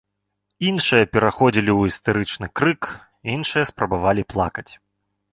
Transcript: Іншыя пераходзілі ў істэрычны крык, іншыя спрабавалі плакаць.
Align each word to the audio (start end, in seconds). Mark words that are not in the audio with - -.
Іншыя 0.67 1.09
пераходзілі 1.17 1.69
ў 1.79 1.91
істэрычны 1.91 2.47
крык, 2.59 2.81
іншыя 3.33 3.67
спрабавалі 3.71 4.23
плакаць. 4.35 4.69